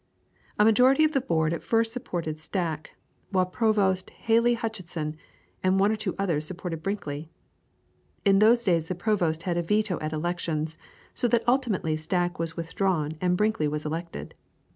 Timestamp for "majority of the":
0.65-1.21